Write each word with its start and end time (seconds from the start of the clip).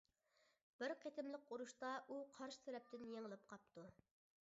بىر 0.79 0.93
قېتىملىق 1.03 1.45
ئۇرۇشتا 1.53 1.93
ئۇ 2.09 2.19
قارشى 2.39 2.67
تەرەپتىن 2.69 3.09
يېڭىلىپ 3.15 3.49
قاپتۇ. 3.53 3.91